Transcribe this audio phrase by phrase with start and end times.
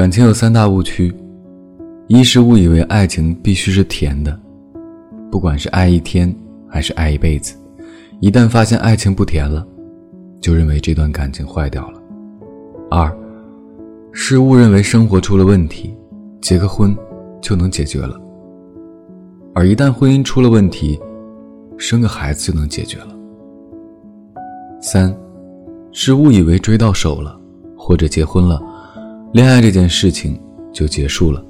[0.00, 1.14] 感情有三大误区：
[2.06, 4.34] 一是误以为爱情必须是甜的，
[5.30, 6.34] 不管是爱一天
[6.66, 7.54] 还是爱一辈子，
[8.18, 9.62] 一旦发现爱情不甜了，
[10.40, 12.00] 就认为这段感情坏掉了；
[12.90, 13.14] 二
[14.10, 15.94] 是误认为生活出了问题，
[16.40, 16.96] 结个婚
[17.42, 18.18] 就能解决了，
[19.54, 20.98] 而一旦婚姻出了问题，
[21.76, 23.14] 生个孩子就能解决了；
[24.80, 25.14] 三
[25.92, 27.38] 是误以为追到手了
[27.76, 28.58] 或者结婚了。
[29.32, 30.36] 恋爱这件事情
[30.72, 31.40] 就结束了，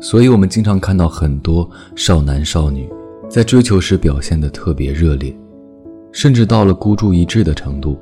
[0.00, 2.88] 所以我们经常看到很多少男少女
[3.28, 5.36] 在追求时表现的特别热烈，
[6.12, 7.98] 甚至到了孤注一掷的程度，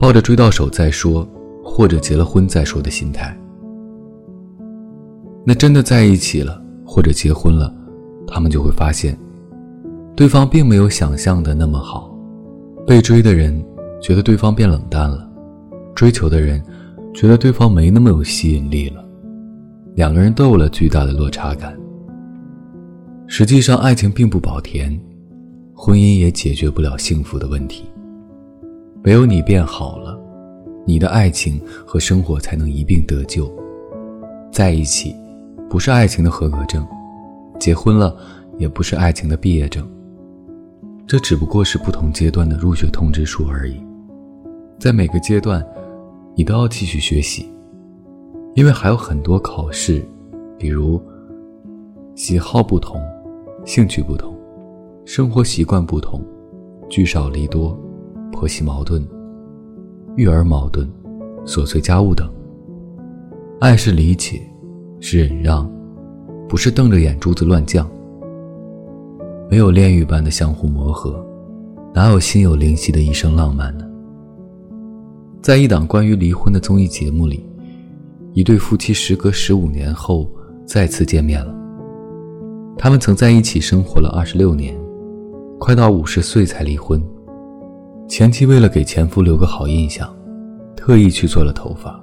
[0.00, 1.28] 抱着追到手再说，
[1.62, 3.38] 或者结了婚再说的心态。
[5.44, 7.70] 那真的在一起了或者结婚了，
[8.26, 9.14] 他们就会发现，
[10.16, 12.16] 对方并没有想象的那么好，
[12.86, 13.62] 被追的人
[14.00, 15.28] 觉得对方变冷淡了。
[15.94, 16.62] 追求的人
[17.14, 19.04] 觉得对方没那么有吸引力了，
[19.94, 21.78] 两个人都有了巨大的落差感。
[23.26, 24.98] 实际上，爱情并不保甜，
[25.74, 27.84] 婚姻也解决不了幸福的问题。
[29.04, 30.18] 唯有你变好了，
[30.86, 33.50] 你的爱情和生活才能一并得救。
[34.50, 35.14] 在一起，
[35.68, 36.82] 不是爱情的合格证；
[37.60, 38.16] 结婚了，
[38.58, 39.86] 也不是爱情的毕业证。
[41.06, 43.76] 这只不过是不同阶段的入学通知书而已。
[44.78, 45.62] 在每个阶段。
[46.34, 47.46] 你都要继续学习，
[48.54, 50.02] 因为还有很多考试，
[50.58, 51.00] 比如
[52.14, 53.00] 喜好不同、
[53.66, 54.34] 兴趣不同、
[55.04, 56.24] 生活习惯不同、
[56.88, 57.78] 聚少离多、
[58.32, 59.06] 婆媳矛盾、
[60.16, 60.88] 育儿矛盾、
[61.44, 62.30] 琐碎家务等。
[63.60, 64.40] 爱是理解，
[65.00, 65.70] 是忍让，
[66.48, 67.86] 不是瞪着眼珠子乱犟。
[69.50, 71.24] 没有炼狱般的相互磨合，
[71.94, 73.84] 哪有心有灵犀的一生浪漫呢？
[75.42, 77.44] 在一档关于离婚的综艺节目里，
[78.32, 80.30] 一对夫妻时隔十五年后
[80.64, 81.52] 再次见面了。
[82.78, 84.72] 他们曾在一起生活了二十六年，
[85.58, 87.02] 快到五十岁才离婚。
[88.08, 90.14] 前妻为了给前夫留个好印象，
[90.76, 92.00] 特意去做了头发。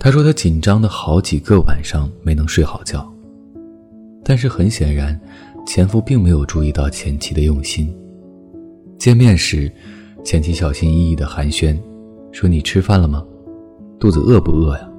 [0.00, 3.08] 他说他紧张的好几个晚上没能睡好觉。
[4.24, 5.18] 但是很显然，
[5.64, 7.96] 前夫并没有注意到前妻的用心。
[8.98, 9.72] 见面时。
[10.26, 11.78] 前妻小心翼翼的寒暄，
[12.32, 13.24] 说：“你吃饭了吗？
[13.96, 14.90] 肚子饿不饿呀？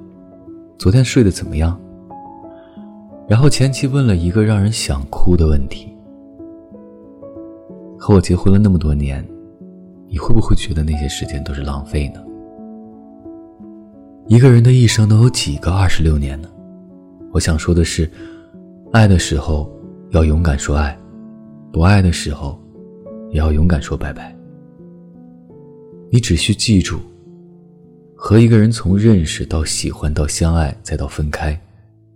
[0.78, 1.78] 昨天睡得怎么样？”
[3.28, 5.94] 然后前妻问了一个让人想哭的问题
[8.00, 9.22] ：“和我结婚了那么多年，
[10.08, 12.24] 你会不会觉得那些时间都是浪费呢？”
[14.28, 16.48] 一个人的一生能有几个二十六年呢？
[17.32, 18.10] 我想说的是，
[18.92, 19.70] 爱的时候
[20.08, 20.98] 要勇敢说爱，
[21.70, 22.58] 不爱的时候
[23.30, 24.34] 也要勇敢说拜拜。
[26.10, 27.00] 你只需记住，
[28.14, 31.58] 和一个人从认识到喜欢到相爱再到分开，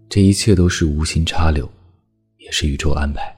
[0.08, 1.70] 这一切都是无心插柳，
[2.38, 3.36] 也是宇宙安排。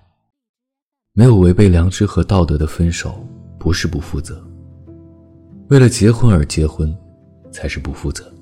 [1.12, 3.26] 没有违背良知和道德的分手，
[3.59, 4.34] 不是不负责；
[5.70, 6.97] 为了结婚而结婚，
[7.50, 8.32] 才是不负责。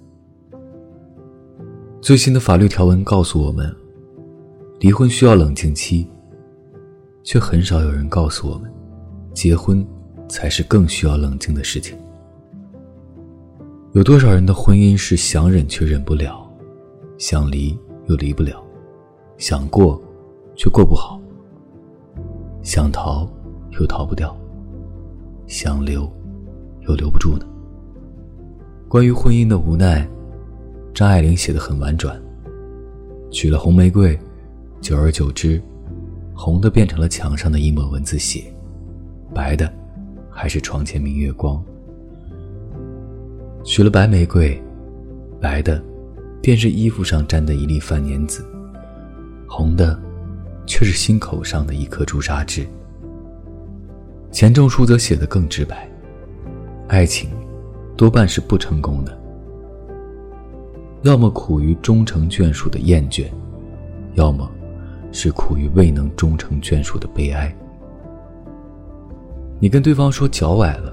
[2.02, 3.74] 最新的法律条文告诉我们，
[4.80, 6.06] 离婚需要冷静期，
[7.24, 8.70] 却很少有人告诉我们，
[9.32, 9.86] 结婚
[10.32, 11.94] 才是更需要冷静的事情。
[13.92, 16.50] 有多少人的婚姻是想忍却忍不了，
[17.18, 18.64] 想离又离不了，
[19.36, 20.00] 想过
[20.56, 21.20] 却过不好，
[22.62, 23.28] 想逃
[23.72, 24.34] 又逃不掉，
[25.46, 26.10] 想留
[26.88, 27.44] 又留不住呢？
[28.88, 30.08] 关于婚姻的无奈，
[30.94, 32.18] 张爱玲写的很婉转。
[33.30, 34.18] 娶了红玫瑰，
[34.80, 35.60] 久而久之，
[36.32, 38.44] 红的变成了墙上的一抹蚊子血，
[39.34, 39.70] 白的
[40.32, 41.62] 还是床前明月光。
[43.62, 44.60] 娶了白玫瑰，
[45.40, 45.80] 白的，
[46.40, 48.42] 便是衣服上沾的一粒饭粘子；
[49.46, 49.96] 红的，
[50.66, 52.66] 却是心口上的一颗朱砂痣。
[54.32, 55.88] 钱钟书则写得更直白：
[56.88, 57.30] 爱情，
[57.96, 59.16] 多半是不成功的，
[61.02, 63.26] 要么苦于终成眷属的厌倦，
[64.14, 64.50] 要么
[65.12, 67.54] 是苦于未能终成眷属的悲哀。
[69.62, 70.92] 你跟对方说脚崴了，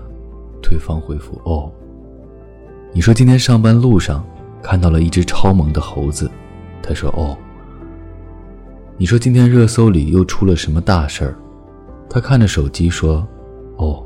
[0.62, 1.71] 对方回复：“哦。”
[2.94, 4.24] 你说今天上班路上
[4.62, 6.30] 看到了一只超萌的猴子，
[6.80, 7.36] 他说：“哦。”
[8.95, 11.36] 你说今天热搜里又出了什么大事儿，
[12.07, 13.27] 他看着手机说
[13.77, 14.06] ：“哦。”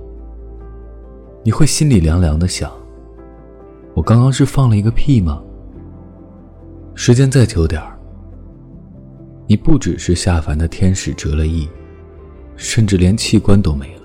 [1.44, 2.72] 你会心里凉凉的想
[3.94, 5.44] ：“我刚刚是放了一个屁吗？”
[6.96, 8.00] 时间再久点儿，
[9.46, 11.68] 你不只是下凡的天使折了翼，
[12.56, 14.03] 甚至连器官都没了。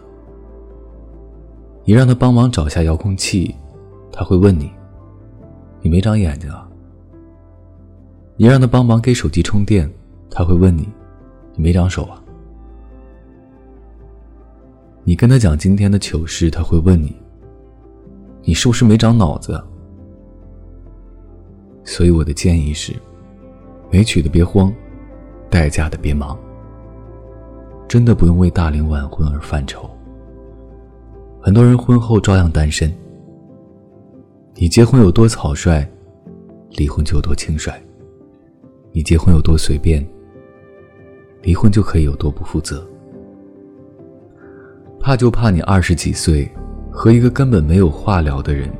[1.88, 3.56] 你让他帮忙找下遥控器。
[4.12, 4.70] 他会问你
[5.80, 6.68] ：“你没长眼睛啊？
[8.36, 9.90] 你让他帮忙给手机充电，
[10.28, 10.86] 他会问你
[11.56, 12.22] ：“你没长手啊？”
[15.02, 17.16] 你跟他讲今天的糗事，他会问你
[18.44, 19.58] ：“你是不是没长脑子？”
[21.84, 22.92] 所以我的建议是：
[23.90, 24.70] 没娶的别慌，
[25.48, 26.38] 待嫁的别忙。
[27.88, 29.88] 真的不用为大龄晚婚而犯愁。
[31.48, 32.92] 很多人婚后照样单身。
[34.54, 35.82] 你结婚有多草率，
[36.72, 37.72] 离婚就有多轻率；
[38.92, 40.06] 你结婚有多随便，
[41.40, 42.86] 离婚就可以有多不负责。
[45.00, 46.46] 怕就怕你二十几岁
[46.90, 48.70] 和一个根本没有话聊的人，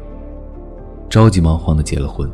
[1.09, 2.31] 着急忙慌的结了婚，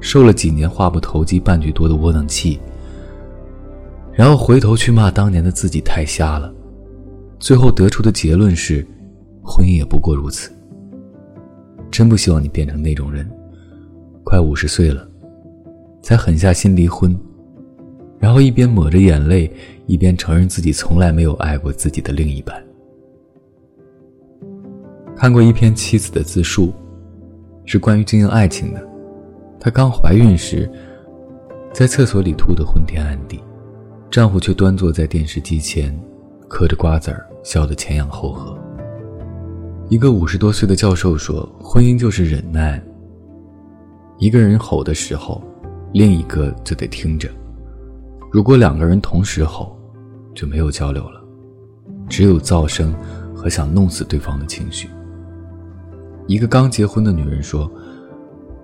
[0.00, 2.60] 受了几年话不投机半句多的窝囊气，
[4.12, 6.52] 然后回头去骂当年的自己太瞎了，
[7.38, 8.86] 最后得出的结论是，
[9.46, 10.50] 婚姻也不过如此。
[11.90, 13.30] 真不希望你变成那种人，
[14.24, 15.08] 快五十岁了，
[16.02, 17.16] 才狠下心离婚，
[18.18, 19.50] 然后一边抹着眼泪，
[19.86, 22.62] 一边承认自己从来没有爱过自己的另一半。
[25.16, 26.72] 看过一篇妻子的自述，
[27.64, 28.86] 是关于经营爱情的。
[29.58, 30.70] 她刚怀孕时，
[31.72, 33.40] 在厕所里吐得昏天暗地，
[34.10, 35.98] 丈夫却端坐在电视机前，
[36.48, 38.58] 嗑着瓜子儿，笑得前仰后合。
[39.88, 42.82] 一个五十多岁的教授说：“婚姻就是忍耐。
[44.18, 45.40] 一个人吼的时候，
[45.92, 47.30] 另一个就得听着。
[48.32, 49.78] 如果两个人同时吼，
[50.34, 51.22] 就没有交流了，
[52.08, 52.92] 只有噪声
[53.32, 54.90] 和想弄死对方的情绪。”
[56.26, 57.70] 一个刚结婚的女人说：“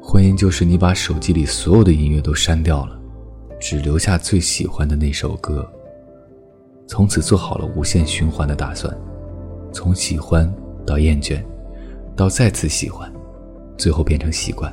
[0.03, 2.99] 婚姻就是你把手机里所有的音乐都删掉了，
[3.61, 5.65] 只留下最喜欢的那首歌。
[6.89, 8.93] 从此做好了无限循环的打算，
[9.73, 10.53] 从喜欢
[10.87, 11.43] 到厌倦，
[12.17, 13.11] 到再次喜欢，
[13.77, 14.73] 最后变成习惯。”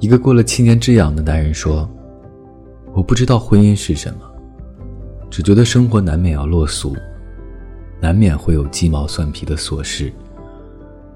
[0.00, 1.88] 一个过了七年之痒的男人说
[2.94, 4.20] ：“我不知道婚姻是什么，
[5.30, 6.94] 只觉得生活难免要落俗，
[8.00, 10.12] 难免会有鸡毛蒜皮的琐事。”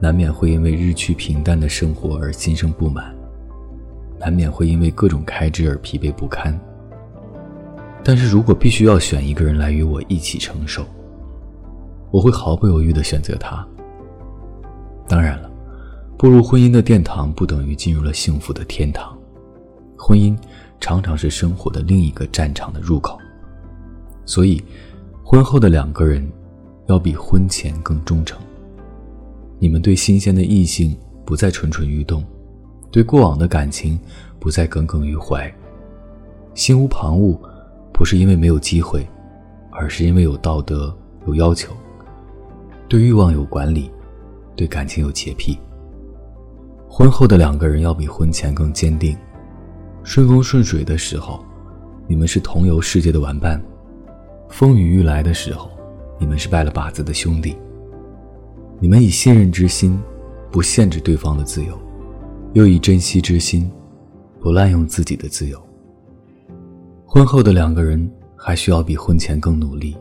[0.03, 3.15] 难免会因为日趋平淡的生活而心生不满，
[4.19, 6.59] 难免会因为各种开支而疲惫不堪。
[8.03, 10.87] 但是如果必须要选一个人来与我一起承受，
[12.11, 13.67] 我会毫不犹豫地选择他。
[15.09, 15.51] 当然了，
[16.17, 19.17] 步入婚姻的殿堂不等于进入了幸福的天堂，
[19.97, 20.37] 婚姻
[20.81, 23.19] 常常是生活的另一个战场的入口。
[24.25, 24.63] 所以，
[25.25, 26.31] 婚后的两个人
[26.87, 28.41] 要比婚前更忠诚。
[29.59, 32.25] 你们对新鲜的异性不再蠢蠢欲动，
[32.91, 33.99] 对过往的感情
[34.39, 35.53] 不再耿耿于怀，
[36.55, 37.39] 心无旁骛，
[37.93, 39.07] 不是因为没有机会，
[39.71, 40.97] 而是因为有道德、
[41.27, 41.73] 有要求，
[42.91, 43.89] 对欲望有管理，
[44.57, 45.57] 对感情有洁癖。
[46.89, 49.17] 婚后的两个人要比婚前更坚定，
[50.03, 51.39] 顺风顺水的时候，
[52.09, 53.61] 你们是同游世界的玩伴；
[54.49, 55.71] 风雨欲来的时候，
[56.19, 57.57] 你们是拜了把子的兄弟。
[58.81, 59.97] 你们以信任之心，
[60.51, 61.79] 不限制对方的自由，
[62.55, 63.71] 又以珍惜之心，
[64.41, 65.57] 不滥用自己的自由。
[67.07, 69.97] 婚后的两个人还需要比婚前更努力。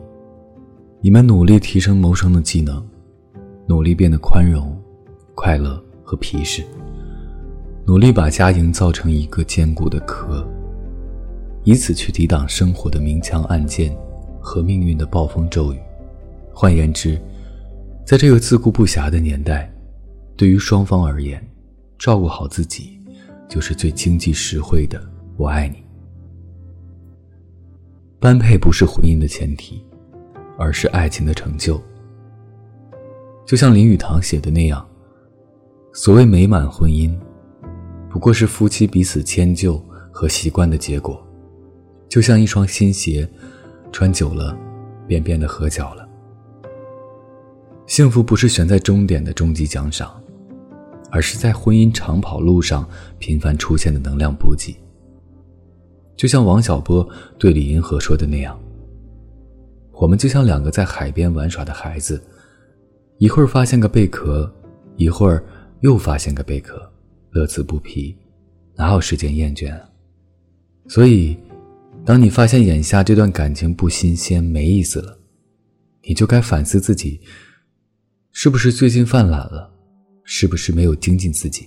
[1.02, 2.86] 你们努力提升谋生的技能，
[3.66, 4.78] 努力变得宽容、
[5.34, 6.62] 快乐和皮实，
[7.86, 10.46] 努力把家营造成一个坚固的壳，
[11.64, 13.96] 以此去抵挡生活的明枪暗箭
[14.42, 15.78] 和命运的暴风骤雨。
[16.52, 17.18] 换言之，
[18.04, 19.72] 在这个自顾不暇的年代，
[20.36, 21.42] 对于双方而言，
[21.98, 23.00] 照顾好自己，
[23.48, 25.02] 就是最经济实惠的
[25.38, 25.82] “我爱你”。
[28.20, 29.82] 般配不是婚姻的前提，
[30.60, 31.80] 而是爱情的成就。
[33.46, 34.86] 就像林语堂写的那样，
[35.94, 37.18] 所谓美满婚姻，
[38.10, 41.26] 不过是夫妻彼此迁就和习惯的结果。
[42.10, 43.26] 就像一双新鞋，
[43.90, 44.54] 穿久了，
[45.06, 46.06] 便变得合脚了。
[47.86, 50.20] 幸福不是悬在终点的终极奖赏，
[51.10, 52.86] 而是在婚姻长跑路上
[53.18, 54.76] 频繁出现的能量补给。
[56.16, 58.60] 就像王小波对李银河说的那样
[60.00, 62.22] ：“我们就像两个在海边玩耍的孩子，
[63.18, 64.50] 一会儿发现个贝壳，
[64.96, 65.44] 一会儿
[65.82, 66.90] 又发现个贝壳，
[67.32, 68.16] 乐此不疲，
[68.76, 69.86] 哪有时间厌倦啊？”
[70.88, 71.36] 所以，
[72.02, 75.18] 当你发现眼下这段感情不新鲜、没意思了，
[76.02, 77.20] 你就该反思自己。
[78.32, 79.70] 是不是最近犯懒了？
[80.24, 81.66] 是不是没有精进自己？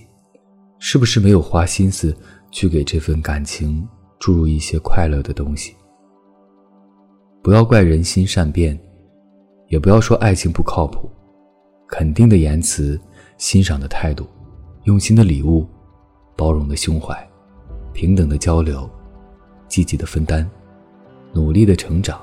[0.80, 2.12] 是不是没有花心思
[2.50, 3.86] 去给这份感情
[4.18, 5.76] 注入一些快乐的东西？
[7.44, 8.76] 不要怪人心善变，
[9.68, 11.10] 也不要说爱情不靠谱。
[11.86, 12.98] 肯定的言辞、
[13.36, 14.26] 欣赏的态度、
[14.84, 15.68] 用心的礼物，
[16.36, 17.14] 包容的胸怀，
[17.92, 18.88] 平等的交流，
[19.68, 20.48] 积极的分担，
[21.34, 22.18] 努力的成长，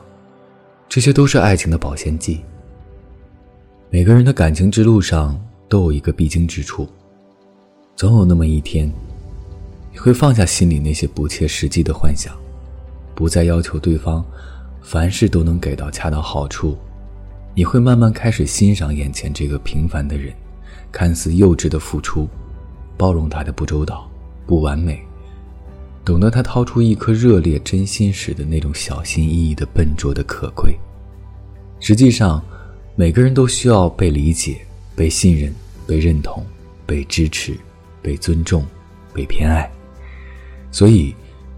[0.89, 2.41] 这些都是爱情的保鲜剂。
[3.91, 6.87] 每个人的感情之路上都有一个必经之处，
[7.95, 8.91] 总有那么一天，
[9.91, 12.35] 你会放下心里那些不切实际的幻想，
[13.13, 14.25] 不再要求对方
[14.81, 16.77] 凡事都能给到恰到好处，
[17.55, 20.33] 你会慢慢开始欣赏眼前这个平凡的人，
[20.91, 22.27] 看似幼稚的付出。
[22.97, 24.07] 包容他的不周到、
[24.45, 25.01] 不完美，
[26.05, 30.77] 懂得他掏出一颗热烈真心时的那种小心翼翼的笨拙的可贵。
[31.79, 32.43] 实际上，
[32.95, 34.61] 每个人都需要被理解、
[34.95, 35.51] 被信任、
[35.87, 36.45] 被认同、
[36.85, 37.57] 被支持、
[38.03, 38.63] 被尊重、
[39.15, 39.67] 被偏爱。
[40.69, 41.15] 所以，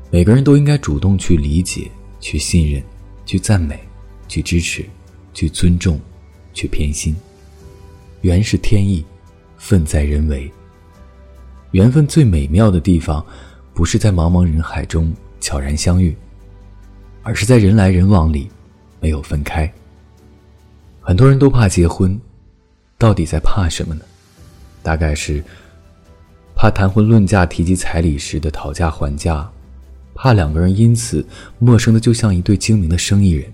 [0.10, 2.82] 每个人都应该主动去理解、去信任、
[3.26, 3.80] 去赞美、
[4.28, 4.86] 去支持、
[5.34, 6.00] 去尊重、
[6.54, 7.16] 去偏心。
[8.22, 9.06] 缘是天意，
[9.58, 10.52] 分在人为。
[11.72, 13.26] 缘分最美妙的地方，
[13.74, 16.16] 不是在茫茫人海中悄然相遇，
[17.24, 18.50] 而是在人来人往里
[19.00, 19.72] 没有分开。
[21.02, 22.20] 很多人都怕结婚，
[22.98, 24.06] 到底在怕什么呢？
[24.82, 25.44] 大概是
[26.56, 29.50] 怕谈婚论嫁提及彩礼时的讨价还价，
[30.16, 31.26] 怕两个人因此
[31.60, 33.52] 陌生的就像一对精明的生意人，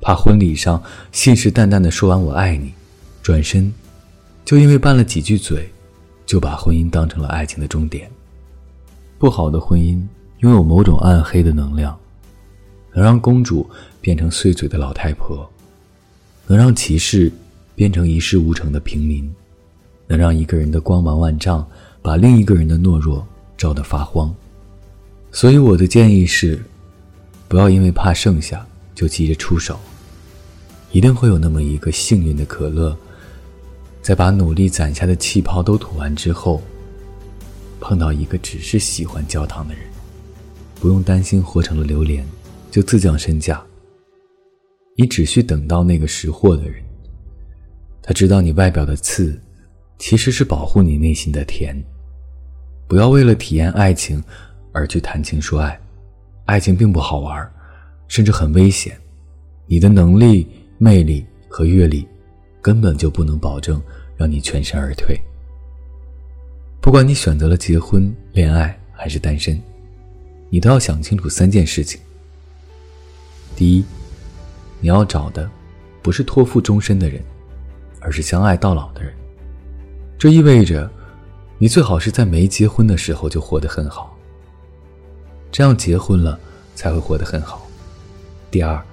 [0.00, 2.72] 怕婚礼上信誓旦旦的说完我爱你，
[3.22, 3.72] 转身
[4.44, 5.68] 就因为拌了几句嘴。
[6.26, 8.10] 就把婚姻当成了爱情的终点。
[9.18, 10.00] 不好的婚姻
[10.38, 11.94] 拥有某种暗黑的能量，
[12.94, 13.68] 能让公主
[14.00, 15.46] 变成碎嘴的老太婆，
[16.46, 17.30] 能让骑士
[17.74, 19.30] 变成一事无成的平民，
[20.06, 21.62] 能让一个人的光芒万丈
[22.00, 24.34] 把另一个人的懦弱照得发慌。
[25.34, 26.62] 所以我的建议是，
[27.48, 28.64] 不要因为怕剩下
[28.94, 29.80] 就急着出手，
[30.92, 32.96] 一定会有那么一个幸运的可乐。
[34.00, 36.62] 在把努力攒下的气泡都吐完之后，
[37.80, 39.82] 碰到一个只是喜欢焦糖的人，
[40.76, 42.24] 不用担心活成了榴莲，
[42.70, 43.60] 就自降身价。
[44.96, 46.80] 你只需等到那个识货的人，
[48.00, 49.36] 他知道你外表的刺，
[49.98, 51.76] 其实是保护你内心的甜。
[52.86, 54.22] 不要为了体验爱情
[54.74, 55.80] 而去谈情说爱，
[56.44, 57.50] 爱情并不好玩，
[58.08, 58.94] 甚至很危险。
[59.66, 62.06] 你的能力、魅力和阅历。
[62.64, 63.78] 根本就不能保证
[64.16, 65.14] 让你全身而退。
[66.80, 69.60] 不管你选择了结婚、恋爱还是单身，
[70.48, 72.00] 你都要想清楚三件事情。
[73.54, 73.84] 第一，
[74.80, 75.46] 你要找的
[76.00, 77.22] 不是托付终身的人，
[78.00, 79.12] 而是相爱到老的人。
[80.18, 80.90] 这意味着，
[81.58, 84.13] 你最好是在没结婚的时候就活得很好，
[85.54, 86.36] 这样结婚了
[86.74, 87.64] 才会活得很好。
[88.50, 88.84] 第二。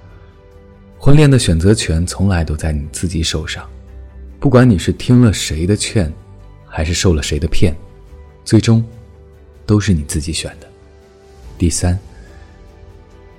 [0.96, 3.68] 婚恋的选择权从来都在你自己手上，
[4.38, 6.12] 不管你是听了谁的劝，
[6.64, 7.74] 还是受了谁的骗，
[8.44, 8.84] 最终
[9.66, 10.68] 都是你自己选的。
[11.58, 11.98] 第三，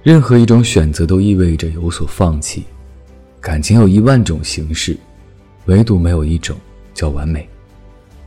[0.04, 2.66] 任何一种选择都意味着有所放弃。
[3.40, 4.98] 感情有一万种形式，
[5.68, 6.58] 唯独没有一种
[6.94, 7.48] 叫完美，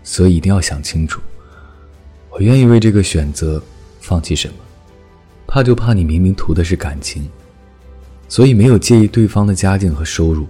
[0.02, 1.20] 所以一定要想清楚，
[2.30, 3.62] 我愿意为这个选择
[4.00, 4.54] 放弃什么？
[5.46, 7.28] 怕就怕你明明图的是感情。
[8.28, 10.46] 所以没有介意对方的家境和收入，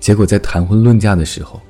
[0.00, 1.60] 结果在谈婚论嫁的时候，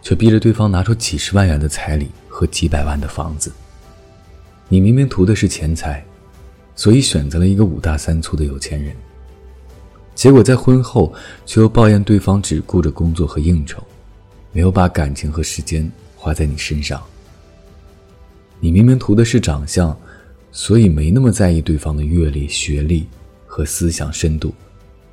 [0.00, 3.52] 却逼着对方拿出几十万元的彩礼和几百万的房子。
[4.68, 6.04] 你明明图的是钱财，
[6.76, 8.94] 所以选择了一个五大三粗的有钱人。
[10.14, 11.12] 结果在婚后
[11.44, 13.82] 却又抱怨对方只顾着工作和应酬，
[14.52, 17.02] 没有把感情和时间花在你身上。
[18.60, 19.96] 你明明图的是长相，
[20.52, 23.08] 所以没那么在意对方的阅历、学历。
[23.54, 24.54] 和思想深度，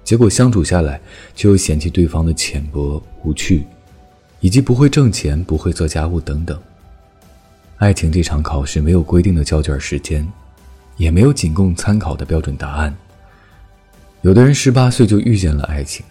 [0.01, 1.01] 结果相处下来，
[1.35, 3.65] 却又嫌弃对方的浅薄无趣，
[4.39, 6.57] 以及不会挣钱、不会做家务等等。
[7.79, 10.25] 爱情这场考试没有规定的交卷时间，
[10.95, 12.95] 也没有仅供参考的标准答案。
[14.21, 16.05] 有的人十八岁就遇见了爱情，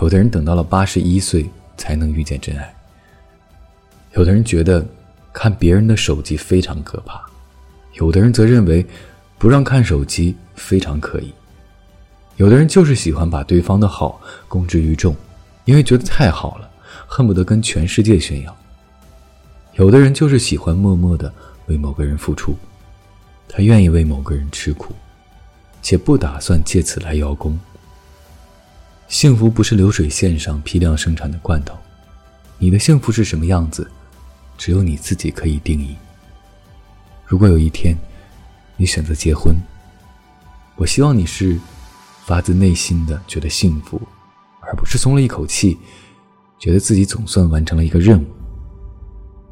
[0.00, 2.72] 有的人等到了八十一岁才能遇见真爱。
[4.14, 4.86] 有的人觉得
[5.32, 7.20] 看别人的手机非常可怕，
[7.96, 8.84] 有的人则认为
[9.38, 11.32] 不让看手机非常可疑。
[12.36, 15.16] 有的人就是喜欢把对方的好公之于众，
[15.64, 16.70] 因为觉得太好了，
[17.06, 18.56] 恨不得跟全世界炫耀。
[19.74, 21.32] 有的人就是喜欢默默的
[21.66, 22.54] 为某个人付出，
[23.48, 24.94] 他愿意为某个人吃苦，
[25.82, 27.58] 且不打算借此来邀功。
[29.08, 31.74] 幸福不是流水线上批量生产的罐头，
[32.58, 33.90] 你的幸福是什么样子，
[34.58, 35.96] 只有你自己可以定义。
[37.26, 37.96] 如果有一天，
[38.76, 39.54] 你选择结婚，
[40.76, 41.58] 我希望你是。
[42.26, 44.02] 发自内心的觉得幸福，
[44.58, 45.78] 而不是松了一口气，
[46.58, 48.26] 觉得自己总算完成了一个任务。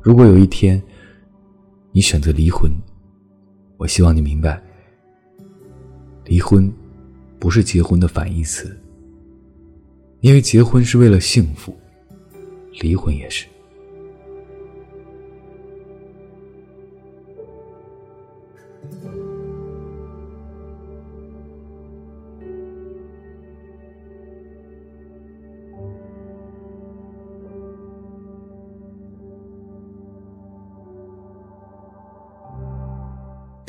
[0.03, 0.83] 如果有一天，
[1.93, 2.69] 你选择离婚，
[3.77, 4.61] 我希望你明白，
[6.25, 6.69] 离婚
[7.39, 8.77] 不是结婚的反义词。
[10.19, 11.79] 因为结婚是为了幸福，
[12.81, 13.47] 离婚也是。